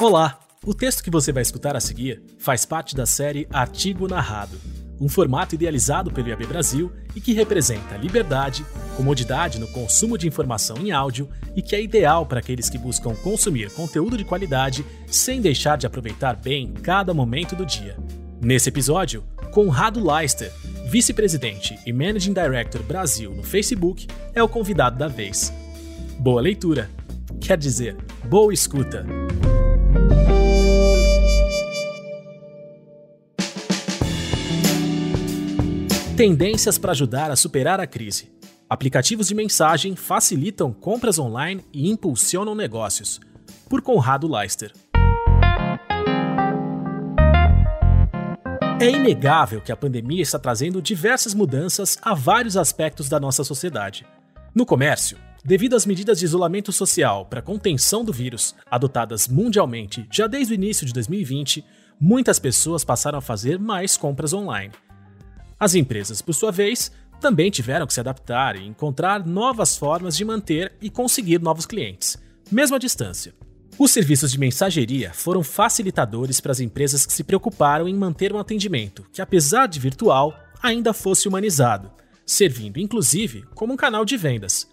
Olá! 0.00 0.40
O 0.64 0.72
texto 0.72 1.04
que 1.04 1.10
você 1.10 1.30
vai 1.30 1.42
escutar 1.42 1.76
a 1.76 1.80
seguir 1.80 2.22
faz 2.38 2.64
parte 2.64 2.96
da 2.96 3.04
série 3.04 3.46
Artigo 3.52 4.08
Narrado, 4.08 4.56
um 4.98 5.10
formato 5.10 5.54
idealizado 5.54 6.10
pelo 6.10 6.26
IAB 6.26 6.46
Brasil 6.46 6.90
e 7.14 7.20
que 7.20 7.34
representa 7.34 7.98
liberdade, 7.98 8.64
comodidade 8.96 9.58
no 9.60 9.68
consumo 9.68 10.16
de 10.16 10.26
informação 10.26 10.78
em 10.78 10.90
áudio 10.90 11.28
e 11.54 11.60
que 11.60 11.76
é 11.76 11.82
ideal 11.82 12.24
para 12.24 12.38
aqueles 12.38 12.70
que 12.70 12.78
buscam 12.78 13.14
consumir 13.14 13.70
conteúdo 13.74 14.16
de 14.16 14.24
qualidade 14.24 14.86
sem 15.06 15.38
deixar 15.38 15.76
de 15.76 15.86
aproveitar 15.86 16.34
bem 16.34 16.72
cada 16.82 17.12
momento 17.12 17.54
do 17.54 17.66
dia. 17.66 17.94
Nesse 18.40 18.70
episódio, 18.70 19.22
Conrado 19.52 20.02
Leister, 20.02 20.50
vice-presidente 20.86 21.78
e 21.84 21.92
Managing 21.92 22.32
Director 22.32 22.82
Brasil 22.84 23.34
no 23.34 23.42
Facebook, 23.42 24.06
é 24.34 24.42
o 24.42 24.48
convidado 24.48 24.96
da 24.96 25.08
vez. 25.08 25.52
Boa 26.18 26.40
leitura! 26.40 26.88
Quer 27.38 27.58
dizer, 27.58 27.98
boa 28.24 28.52
escuta! 28.54 29.19
Tendências 36.20 36.76
para 36.76 36.92
ajudar 36.92 37.30
a 37.30 37.34
superar 37.34 37.80
a 37.80 37.86
crise. 37.86 38.30
Aplicativos 38.68 39.28
de 39.28 39.34
mensagem 39.34 39.96
facilitam 39.96 40.70
compras 40.70 41.18
online 41.18 41.64
e 41.72 41.88
impulsionam 41.88 42.54
negócios. 42.54 43.18
Por 43.70 43.80
Conrado 43.80 44.30
Leister. 44.30 44.70
É 48.78 48.90
inegável 48.90 49.62
que 49.62 49.72
a 49.72 49.76
pandemia 49.76 50.20
está 50.20 50.38
trazendo 50.38 50.82
diversas 50.82 51.32
mudanças 51.32 51.96
a 52.02 52.12
vários 52.12 52.54
aspectos 52.54 53.08
da 53.08 53.18
nossa 53.18 53.42
sociedade. 53.42 54.04
No 54.54 54.66
comércio, 54.66 55.16
devido 55.42 55.74
às 55.74 55.86
medidas 55.86 56.18
de 56.18 56.26
isolamento 56.26 56.70
social 56.70 57.24
para 57.24 57.40
contenção 57.40 58.04
do 58.04 58.12
vírus 58.12 58.54
adotadas 58.70 59.26
mundialmente 59.26 60.06
já 60.12 60.26
desde 60.26 60.52
o 60.52 60.54
início 60.54 60.86
de 60.86 60.92
2020, 60.92 61.64
muitas 61.98 62.38
pessoas 62.38 62.84
passaram 62.84 63.16
a 63.18 63.22
fazer 63.22 63.58
mais 63.58 63.96
compras 63.96 64.34
online. 64.34 64.70
As 65.60 65.74
empresas, 65.74 66.22
por 66.22 66.32
sua 66.32 66.50
vez, 66.50 66.90
também 67.20 67.50
tiveram 67.50 67.86
que 67.86 67.92
se 67.92 68.00
adaptar 68.00 68.56
e 68.56 68.66
encontrar 68.66 69.26
novas 69.26 69.76
formas 69.76 70.16
de 70.16 70.24
manter 70.24 70.72
e 70.80 70.88
conseguir 70.88 71.38
novos 71.38 71.66
clientes, 71.66 72.16
mesmo 72.50 72.76
à 72.76 72.78
distância. 72.78 73.34
Os 73.78 73.90
serviços 73.90 74.32
de 74.32 74.38
mensageria 74.38 75.12
foram 75.12 75.42
facilitadores 75.42 76.40
para 76.40 76.52
as 76.52 76.60
empresas 76.60 77.04
que 77.04 77.12
se 77.12 77.22
preocuparam 77.22 77.86
em 77.86 77.94
manter 77.94 78.32
um 78.32 78.38
atendimento 78.38 79.04
que, 79.12 79.20
apesar 79.20 79.66
de 79.66 79.78
virtual, 79.78 80.34
ainda 80.62 80.94
fosse 80.94 81.28
humanizado, 81.28 81.90
servindo 82.24 82.80
inclusive 82.80 83.44
como 83.54 83.74
um 83.74 83.76
canal 83.76 84.02
de 84.02 84.16
vendas. 84.16 84.66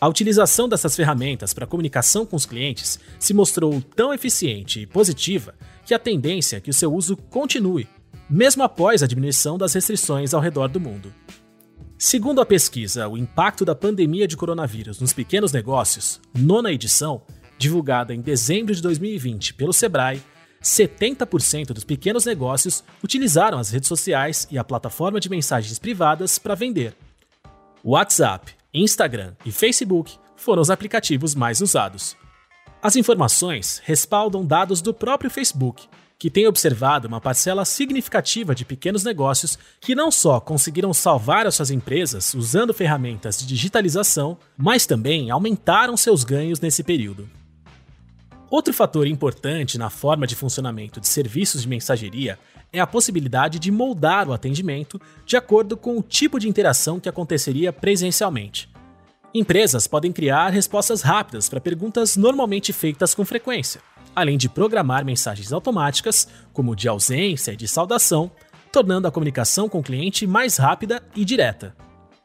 A 0.00 0.08
utilização 0.08 0.68
dessas 0.68 0.96
ferramentas 0.96 1.54
para 1.54 1.68
comunicação 1.68 2.26
com 2.26 2.34
os 2.34 2.46
clientes 2.46 2.98
se 3.16 3.32
mostrou 3.32 3.80
tão 3.80 4.12
eficiente 4.12 4.80
e 4.80 4.86
positiva 4.88 5.54
que 5.86 5.94
a 5.94 6.00
tendência 6.00 6.56
é 6.56 6.60
que 6.60 6.70
o 6.70 6.74
seu 6.74 6.92
uso 6.92 7.16
continue 7.16 7.86
mesmo 8.32 8.62
após 8.62 9.02
a 9.02 9.06
diminuição 9.06 9.58
das 9.58 9.74
restrições 9.74 10.32
ao 10.32 10.40
redor 10.40 10.68
do 10.68 10.80
mundo. 10.80 11.12
Segundo 11.98 12.40
a 12.40 12.46
pesquisa 12.46 13.06
O 13.06 13.18
Impacto 13.18 13.62
da 13.62 13.74
Pandemia 13.74 14.26
de 14.26 14.38
Coronavírus 14.38 14.98
nos 14.98 15.12
Pequenos 15.12 15.52
Negócios, 15.52 16.18
nona 16.34 16.72
edição, 16.72 17.20
divulgada 17.58 18.14
em 18.14 18.22
dezembro 18.22 18.74
de 18.74 18.80
2020 18.80 19.52
pelo 19.52 19.72
Sebrae, 19.74 20.22
70% 20.62 21.74
dos 21.74 21.84
pequenos 21.84 22.24
negócios 22.24 22.82
utilizaram 23.04 23.58
as 23.58 23.70
redes 23.70 23.88
sociais 23.88 24.48
e 24.50 24.56
a 24.56 24.64
plataforma 24.64 25.20
de 25.20 25.28
mensagens 25.28 25.78
privadas 25.78 26.38
para 26.38 26.54
vender. 26.54 26.96
WhatsApp, 27.84 28.54
Instagram 28.72 29.34
e 29.44 29.52
Facebook 29.52 30.16
foram 30.36 30.62
os 30.62 30.70
aplicativos 30.70 31.34
mais 31.34 31.60
usados. 31.60 32.16
As 32.82 32.96
informações 32.96 33.82
respaldam 33.84 34.42
dados 34.42 34.80
do 34.80 34.94
próprio 34.94 35.30
Facebook, 35.30 35.86
que 36.22 36.30
tem 36.30 36.46
observado 36.46 37.08
uma 37.08 37.20
parcela 37.20 37.64
significativa 37.64 38.54
de 38.54 38.64
pequenos 38.64 39.02
negócios 39.02 39.58
que 39.80 39.92
não 39.92 40.08
só 40.08 40.38
conseguiram 40.38 40.94
salvar 40.94 41.48
as 41.48 41.56
suas 41.56 41.68
empresas 41.68 42.32
usando 42.32 42.72
ferramentas 42.72 43.40
de 43.40 43.44
digitalização, 43.44 44.38
mas 44.56 44.86
também 44.86 45.32
aumentaram 45.32 45.96
seus 45.96 46.22
ganhos 46.22 46.60
nesse 46.60 46.84
período. 46.84 47.28
Outro 48.48 48.72
fator 48.72 49.08
importante 49.08 49.76
na 49.76 49.90
forma 49.90 50.24
de 50.24 50.36
funcionamento 50.36 51.00
de 51.00 51.08
serviços 51.08 51.62
de 51.62 51.68
mensageria 51.68 52.38
é 52.72 52.78
a 52.78 52.86
possibilidade 52.86 53.58
de 53.58 53.72
moldar 53.72 54.28
o 54.28 54.32
atendimento 54.32 55.00
de 55.26 55.36
acordo 55.36 55.76
com 55.76 55.98
o 55.98 56.02
tipo 56.04 56.38
de 56.38 56.48
interação 56.48 57.00
que 57.00 57.08
aconteceria 57.08 57.72
presencialmente. 57.72 58.70
Empresas 59.34 59.88
podem 59.88 60.12
criar 60.12 60.50
respostas 60.50 61.02
rápidas 61.02 61.48
para 61.48 61.60
perguntas 61.60 62.16
normalmente 62.16 62.72
feitas 62.72 63.12
com 63.12 63.24
frequência 63.24 63.80
além 64.14 64.36
de 64.36 64.48
programar 64.48 65.04
mensagens 65.04 65.52
automáticas, 65.52 66.28
como 66.52 66.76
de 66.76 66.88
ausência 66.88 67.52
e 67.52 67.56
de 67.56 67.66
saudação, 67.66 68.30
tornando 68.70 69.06
a 69.06 69.12
comunicação 69.12 69.68
com 69.68 69.80
o 69.80 69.82
cliente 69.82 70.26
mais 70.26 70.56
rápida 70.56 71.02
e 71.14 71.24
direta. 71.24 71.74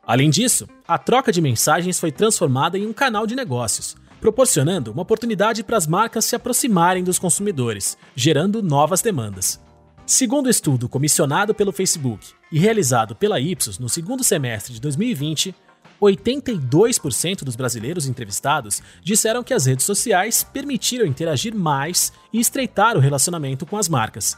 Além 0.05 0.29
disso, 0.29 0.67
a 0.87 0.97
troca 0.97 1.31
de 1.31 1.41
mensagens 1.41 1.99
foi 1.99 2.11
transformada 2.11 2.77
em 2.77 2.87
um 2.87 2.93
canal 2.93 3.27
de 3.27 3.35
negócios, 3.35 3.95
proporcionando 4.21 4.91
uma 4.91 5.01
oportunidade 5.01 5.63
para 5.63 5.77
as 5.77 5.85
marcas 5.85 6.25
se 6.25 6.35
aproximarem 6.35 7.03
dos 7.03 7.19
consumidores, 7.19 7.97
gerando 8.15 8.63
novas 8.63 9.01
demandas. 9.01 9.59
Segundo 10.05 10.47
o 10.47 10.49
estudo 10.49 10.87
comissionado 10.87 11.53
pelo 11.53 11.73
Facebook 11.73 12.25
e 12.49 12.57
realizado 12.57 13.13
pela 13.13 13.41
Ipsos 13.41 13.77
no 13.77 13.89
segundo 13.89 14.23
semestre 14.23 14.73
de 14.73 14.79
2020, 14.79 15.53
82% 16.01 17.43
dos 17.43 17.55
brasileiros 17.55 18.07
entrevistados 18.07 18.81
disseram 19.03 19.43
que 19.43 19.53
as 19.53 19.65
redes 19.65 19.85
sociais 19.85 20.43
permitiram 20.43 21.05
interagir 21.05 21.55
mais 21.55 22.13
e 22.31 22.39
estreitar 22.39 22.95
o 22.95 22.99
relacionamento 22.99 23.65
com 23.65 23.77
as 23.77 23.89
marcas. 23.89 24.37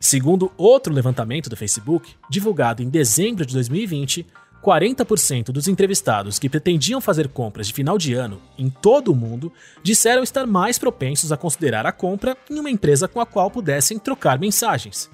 Segundo 0.00 0.52
outro 0.56 0.92
levantamento 0.92 1.50
do 1.50 1.56
Facebook, 1.56 2.14
divulgado 2.30 2.82
em 2.82 2.88
dezembro 2.88 3.44
de 3.44 3.52
2020, 3.54 4.24
40% 4.62 5.46
dos 5.46 5.66
entrevistados 5.66 6.38
que 6.38 6.48
pretendiam 6.48 7.00
fazer 7.00 7.28
compras 7.28 7.66
de 7.66 7.72
final 7.72 7.98
de 7.98 8.14
ano 8.14 8.40
em 8.56 8.68
todo 8.68 9.12
o 9.12 9.16
mundo 9.16 9.52
disseram 9.82 10.22
estar 10.22 10.46
mais 10.46 10.78
propensos 10.78 11.32
a 11.32 11.36
considerar 11.36 11.86
a 11.86 11.92
compra 11.92 12.36
em 12.50 12.58
uma 12.58 12.70
empresa 12.70 13.08
com 13.08 13.20
a 13.20 13.26
qual 13.26 13.50
pudessem 13.50 13.98
trocar 13.98 14.38
mensagens. 14.38 15.10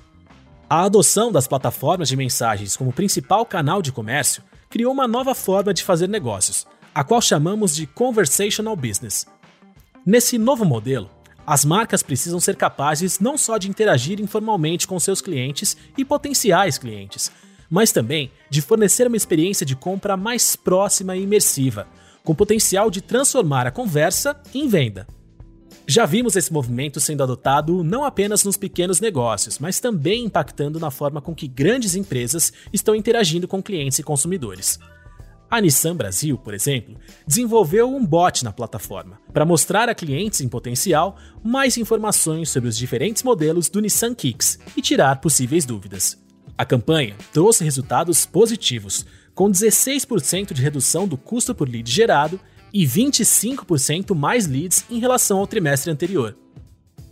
A 0.69 0.85
adoção 0.85 1.31
das 1.31 1.47
plataformas 1.47 2.09
de 2.09 2.17
mensagens 2.17 2.77
como 2.77 2.93
principal 2.93 3.45
canal 3.45 3.81
de 3.83 3.93
comércio 3.93 4.43
criou 4.69 4.93
uma 4.93 5.09
nova 5.09 5.35
forma 5.35 5.73
de 5.73 5.85
fazer 5.85 6.09
negócios, 6.09 6.67
a 6.95 7.03
qual 7.03 7.21
chamamos 7.21 7.75
de 7.75 7.87
Conversational 7.87 8.77
Business. 8.77 9.27
Nesse 10.07 10.39
novo 10.39 10.65
modelo, 10.65 11.11
as 11.47 11.65
marcas 11.65 12.03
precisam 12.03 12.41
ser 12.41 12.57
capazes 12.57 13.21
não 13.21 13.37
só 13.37 13.59
de 13.59 13.69
interagir 13.69 14.21
informalmente 14.21 14.87
com 14.87 14.99
seus 14.99 15.21
clientes 15.21 15.77
e 15.97 16.05
potenciais 16.05 16.79
clientes, 16.79 17.31
mas 17.69 17.93
também 17.93 18.31
de 18.49 18.63
fornecer 18.63 19.07
uma 19.07 19.17
experiência 19.17 19.67
de 19.67 19.77
compra 19.77 20.17
mais 20.17 20.57
próxima 20.57 21.17
e 21.17 21.23
imersiva, 21.23 21.87
com 22.23 22.35
potencial 22.35 22.91
de 22.91 23.03
transformar 23.03 23.67
a 23.67 23.71
conversa 23.71 24.41
em 24.55 24.69
venda. 24.69 25.07
Já 25.87 26.07
vimos 26.07 26.35
esse 26.35 26.51
movimento 26.51 26.99
sendo 26.99 27.23
adotado 27.23 27.85
não 27.85 28.05
apenas 28.05 28.43
nos 28.43 28.57
pequenos 28.57 29.01
negócios, 29.01 29.59
mas 29.59 29.81
também 29.81 30.25
impactando 30.25 30.81
na 30.81 30.91
forma 30.91 31.21
com 31.21 31.35
que 31.35 31.47
grandes 31.47 31.95
empresas 31.95 32.53
estão 32.73 32.95
interagindo 32.95 33.47
com 33.47 33.63
clientes 33.63 33.99
e 33.99 34.03
consumidores. 34.03 34.79
A 35.51 35.61
Nissan 35.61 35.95
Brasil, 35.95 36.39
por 36.39 36.55
exemplo, 36.55 36.97
desenvolveu 37.27 37.95
um 37.95 38.05
bot 38.05 38.43
na 38.43 38.53
plataforma 38.53 39.21
para 39.31 39.45
mostrar 39.45 39.91
a 39.91 39.95
clientes 39.95 40.41
em 40.41 40.49
potencial 40.49 41.17
mais 41.45 41.77
informações 41.77 42.49
sobre 42.49 42.71
os 42.71 42.79
diferentes 42.79 43.23
modelos 43.23 43.69
do 43.69 43.81
Nissan 43.81 44.15
Kicks 44.15 44.59
e 44.75 44.81
tirar 44.81 45.21
possíveis 45.21 45.67
dúvidas. 45.67 46.19
A 46.57 46.65
campanha 46.65 47.15
trouxe 47.31 47.63
resultados 47.63 48.25
positivos, 48.25 49.05
com 49.35 49.51
16% 49.51 50.55
de 50.55 50.63
redução 50.63 51.07
do 51.07 51.19
custo 51.19 51.55
por 51.55 51.69
lead 51.69 51.91
gerado 51.91 52.41
e 52.75 52.85
25% 52.85 54.17
mais 54.17 54.49
leads 54.49 54.85
em 54.91 54.99
relação 54.99 55.39
ao 55.39 55.47
trimestre 55.47 55.93
anterior. 55.93 56.37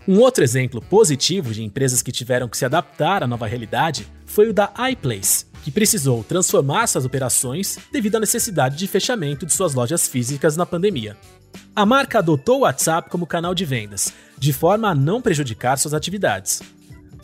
Um 0.09 0.19
outro 0.19 0.43
exemplo 0.43 0.83
positivo 0.83 1.55
de 1.55 1.63
empresas 1.63 2.03
que 2.03 2.11
tiveram 2.11 2.49
que 2.49 2.57
se 2.57 2.65
adaptar 2.65 3.23
à 3.23 3.27
nova 3.29 3.47
realidade 3.47 4.09
foi 4.27 4.49
o 4.49 4.53
da 4.53 4.73
iPlace, 4.91 5.47
que 5.63 5.71
precisou 5.71 6.25
transformar 6.25 6.89
suas 6.89 7.05
operações 7.05 7.79
devido 7.93 8.17
à 8.17 8.21
necessidade 8.21 8.77
de 8.77 8.89
fechamento 8.89 9.47
de 9.47 9.53
suas 9.53 9.75
lojas 9.75 10.09
físicas 10.09 10.57
na 10.57 10.67
pandemia. 10.67 11.17
A 11.77 11.87
marca 11.87 12.19
adotou 12.19 12.59
o 12.59 12.63
WhatsApp 12.63 13.09
como 13.09 13.27
canal 13.27 13.55
de 13.55 13.65
vendas, 13.65 14.13
de 14.37 14.53
forma 14.53 14.89
a 14.89 14.95
não 14.97 15.23
prejudicar 15.23 15.79
suas 15.79 15.95
atividades. 15.95 16.61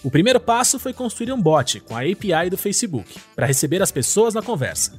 O 0.05 0.11
primeiro 0.13 0.39
passo 0.39 0.79
foi 0.79 0.93
construir 0.93 1.33
um 1.33 1.43
bot 1.43 1.81
com 1.81 1.97
a 1.97 2.03
API 2.03 2.49
do 2.49 2.57
Facebook 2.57 3.19
para 3.35 3.47
receber 3.47 3.83
as 3.83 3.91
pessoas 3.91 4.33
na 4.33 4.43
conversa. 4.43 4.93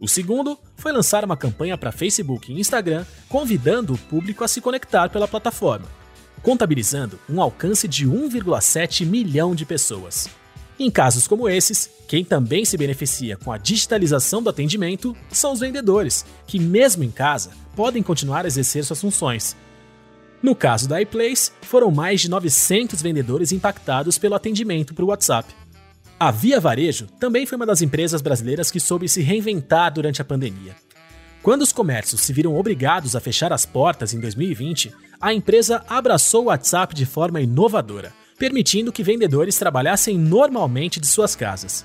O 0.00 0.06
segundo 0.06 0.58
foi 0.76 0.92
lançar 0.92 1.24
uma 1.24 1.36
campanha 1.36 1.78
para 1.78 1.92
Facebook 1.92 2.52
e 2.52 2.60
Instagram 2.60 3.04
convidando 3.28 3.94
o 3.94 3.98
público 3.98 4.44
a 4.44 4.48
se 4.48 4.60
conectar 4.60 5.08
pela 5.08 5.26
plataforma, 5.26 5.86
contabilizando 6.42 7.18
um 7.28 7.40
alcance 7.40 7.88
de 7.88 8.06
1,7 8.06 9.06
milhão 9.06 9.54
de 9.54 9.64
pessoas. 9.64 10.28
Em 10.78 10.90
casos 10.90 11.26
como 11.26 11.48
esses, 11.48 11.90
quem 12.06 12.22
também 12.22 12.64
se 12.66 12.76
beneficia 12.76 13.38
com 13.38 13.50
a 13.50 13.56
digitalização 13.56 14.42
do 14.42 14.50
atendimento 14.50 15.16
são 15.30 15.52
os 15.52 15.60
vendedores, 15.60 16.26
que, 16.46 16.58
mesmo 16.58 17.02
em 17.02 17.10
casa, 17.10 17.50
podem 17.74 18.02
continuar 18.02 18.44
a 18.44 18.48
exercer 18.48 18.84
suas 18.84 19.00
funções. 19.00 19.56
No 20.42 20.54
caso 20.54 20.86
da 20.86 21.00
iPlace, 21.00 21.50
foram 21.62 21.90
mais 21.90 22.20
de 22.20 22.28
900 22.28 23.00
vendedores 23.00 23.52
impactados 23.52 24.18
pelo 24.18 24.34
atendimento 24.34 24.94
por 24.94 25.04
WhatsApp. 25.06 25.52
A 26.18 26.30
Via 26.30 26.58
Varejo 26.58 27.08
também 27.20 27.44
foi 27.44 27.56
uma 27.56 27.66
das 27.66 27.82
empresas 27.82 28.22
brasileiras 28.22 28.70
que 28.70 28.80
soube 28.80 29.06
se 29.06 29.20
reinventar 29.20 29.92
durante 29.92 30.22
a 30.22 30.24
pandemia. 30.24 30.74
Quando 31.42 31.60
os 31.60 31.74
comércios 31.74 32.22
se 32.22 32.32
viram 32.32 32.56
obrigados 32.56 33.14
a 33.14 33.20
fechar 33.20 33.52
as 33.52 33.66
portas 33.66 34.14
em 34.14 34.20
2020, 34.20 34.94
a 35.20 35.34
empresa 35.34 35.84
abraçou 35.86 36.44
o 36.44 36.46
WhatsApp 36.46 36.94
de 36.94 37.04
forma 37.04 37.42
inovadora, 37.42 38.14
permitindo 38.38 38.90
que 38.90 39.02
vendedores 39.02 39.58
trabalhassem 39.58 40.16
normalmente 40.16 40.98
de 40.98 41.06
suas 41.06 41.36
casas. 41.36 41.84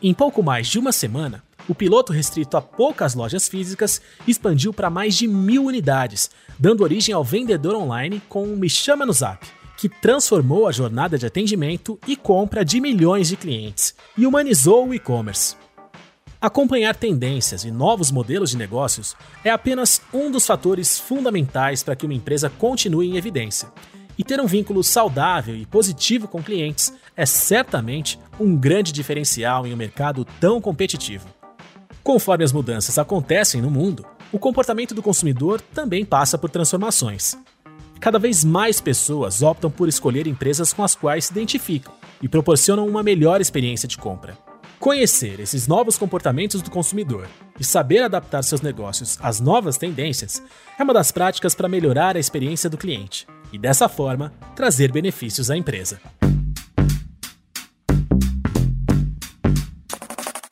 Em 0.00 0.14
pouco 0.14 0.40
mais 0.40 0.68
de 0.68 0.78
uma 0.78 0.92
semana, 0.92 1.42
o 1.68 1.74
piloto 1.74 2.12
restrito 2.12 2.56
a 2.56 2.62
poucas 2.62 3.16
lojas 3.16 3.48
físicas 3.48 4.00
expandiu 4.24 4.72
para 4.72 4.88
mais 4.88 5.16
de 5.16 5.26
mil 5.26 5.64
unidades, 5.64 6.30
dando 6.56 6.84
origem 6.84 7.12
ao 7.12 7.24
vendedor 7.24 7.74
online 7.74 8.22
com 8.28 8.44
o 8.44 8.56
Me 8.56 8.70
Chama 8.70 9.04
no 9.04 9.12
Zap 9.12 9.44
que 9.76 9.88
transformou 9.88 10.66
a 10.66 10.72
jornada 10.72 11.18
de 11.18 11.26
atendimento 11.26 11.98
e 12.06 12.16
compra 12.16 12.64
de 12.64 12.80
milhões 12.80 13.28
de 13.28 13.36
clientes 13.36 13.94
e 14.16 14.26
humanizou 14.26 14.88
o 14.88 14.94
e-commerce. 14.94 15.56
Acompanhar 16.40 16.94
tendências 16.94 17.64
e 17.64 17.70
novos 17.70 18.10
modelos 18.10 18.50
de 18.50 18.58
negócios 18.58 19.16
é 19.42 19.50
apenas 19.50 20.02
um 20.12 20.30
dos 20.30 20.46
fatores 20.46 20.98
fundamentais 20.98 21.82
para 21.82 21.96
que 21.96 22.04
uma 22.04 22.14
empresa 22.14 22.50
continue 22.50 23.08
em 23.08 23.16
evidência. 23.16 23.72
E 24.18 24.22
ter 24.22 24.40
um 24.40 24.46
vínculo 24.46 24.84
saudável 24.84 25.56
e 25.56 25.64
positivo 25.64 26.28
com 26.28 26.42
clientes 26.42 26.92
é 27.16 27.24
certamente 27.24 28.18
um 28.38 28.54
grande 28.56 28.92
diferencial 28.92 29.66
em 29.66 29.72
um 29.72 29.76
mercado 29.76 30.24
tão 30.38 30.60
competitivo. 30.60 31.26
Conforme 32.02 32.44
as 32.44 32.52
mudanças 32.52 32.98
acontecem 32.98 33.62
no 33.62 33.70
mundo, 33.70 34.04
o 34.30 34.38
comportamento 34.38 34.94
do 34.94 35.02
consumidor 35.02 35.60
também 35.60 36.04
passa 36.04 36.36
por 36.36 36.50
transformações. 36.50 37.38
Cada 38.04 38.18
vez 38.18 38.44
mais 38.44 38.82
pessoas 38.82 39.40
optam 39.40 39.70
por 39.70 39.88
escolher 39.88 40.26
empresas 40.26 40.74
com 40.74 40.84
as 40.84 40.94
quais 40.94 41.24
se 41.24 41.32
identificam 41.32 41.94
e 42.20 42.28
proporcionam 42.28 42.86
uma 42.86 43.02
melhor 43.02 43.40
experiência 43.40 43.88
de 43.88 43.96
compra. 43.96 44.36
Conhecer 44.78 45.40
esses 45.40 45.66
novos 45.66 45.96
comportamentos 45.96 46.60
do 46.60 46.70
consumidor 46.70 47.26
e 47.58 47.64
saber 47.64 48.02
adaptar 48.02 48.44
seus 48.44 48.60
negócios 48.60 49.18
às 49.22 49.40
novas 49.40 49.78
tendências 49.78 50.42
é 50.78 50.82
uma 50.82 50.92
das 50.92 51.10
práticas 51.10 51.54
para 51.54 51.66
melhorar 51.66 52.14
a 52.14 52.20
experiência 52.20 52.68
do 52.68 52.76
cliente 52.76 53.26
e, 53.50 53.56
dessa 53.56 53.88
forma, 53.88 54.34
trazer 54.54 54.92
benefícios 54.92 55.50
à 55.50 55.56
empresa. 55.56 55.98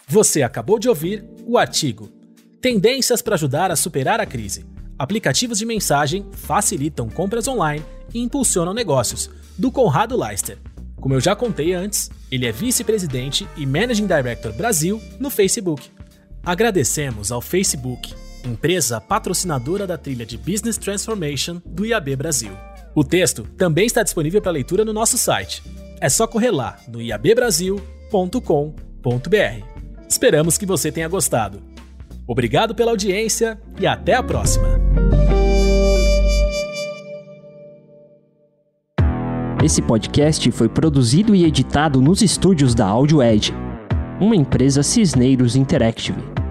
Você 0.09 0.43
acabou 0.43 0.79
de 0.79 0.89
ouvir 0.89 1.23
o 1.47 1.59
artigo 1.59 2.09
Tendências 2.63 3.21
para 3.21 3.35
ajudar 3.35 3.71
a 3.71 3.77
superar 3.77 4.21
a 4.21 4.25
crise 4.25 4.65
Aplicativos 5.03 5.59
de 5.59 5.67
mensagem 5.67 6.25
facilitam 6.31 7.09
compras 7.09 7.49
online 7.49 7.85
e 8.15 8.21
impulsionam 8.21 8.73
negócios, 8.73 9.29
do 9.59 9.69
Conrado 9.69 10.17
Leister. 10.17 10.59
Como 11.01 11.13
eu 11.13 11.21
já 11.21 11.35
contei 11.35 11.73
antes, 11.73 12.09
ele 12.31 12.47
é 12.47 12.53
vice-presidente 12.53 13.45
e 13.57 13.67
Managing 13.67 14.07
Director 14.07 14.53
Brasil 14.53 15.03
no 15.19 15.29
Facebook. 15.29 15.91
Agradecemos 16.45 17.33
ao 17.33 17.41
Facebook, 17.41 18.15
empresa 18.45 19.01
patrocinadora 19.01 19.89
da 19.89 19.99
trilha 19.99 20.25
de 20.25 20.39
Business 20.39 20.79
Transformation 20.79 21.61
do 21.67 21.85
IAB 21.85 22.15
Brasil. 22.15 22.57
O 22.95 23.03
texto 23.03 23.43
também 23.59 23.87
está 23.87 24.05
disponível 24.05 24.41
para 24.41 24.53
leitura 24.53 24.85
no 24.85 24.93
nosso 24.93 25.19
site. 25.19 25.65
É 26.01 26.09
só 26.09 26.29
correr 26.29 26.53
lá 26.53 26.79
no 26.87 27.03
iabbrasil.com.br. 27.03 29.67
Esperamos 30.09 30.57
que 30.57 30.65
você 30.65 30.93
tenha 30.93 31.09
gostado. 31.09 31.72
Obrigado 32.27 32.75
pela 32.75 32.91
audiência 32.91 33.61
e 33.81 33.87
até 33.87 34.15
a 34.15 34.23
próxima! 34.23 34.81
Esse 39.63 39.81
podcast 39.81 40.51
foi 40.51 40.69
produzido 40.69 41.37
e 41.37 41.45
editado 41.45 42.01
nos 42.01 42.21
estúdios 42.21 42.75
da 42.75 42.85
Audio 42.85 43.23
Edge, 43.23 43.55
uma 44.21 44.35
empresa 44.35 44.83
Cisneiros 44.83 45.55
Interactive. 45.55 46.42